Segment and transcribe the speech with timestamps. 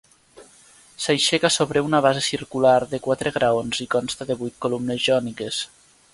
[1.03, 5.63] S'aixeca sobre una base circular de quatre graons i consta de vuit columnes jòniques.